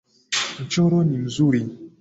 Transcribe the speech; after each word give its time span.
Mchoro 0.59 1.03
ni 1.03 1.17
mzuri 1.17 1.67